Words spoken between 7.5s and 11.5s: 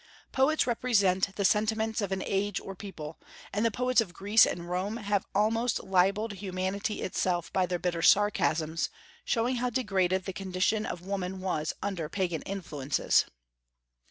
by their bitter sarcasms, showing how degraded the condition of woman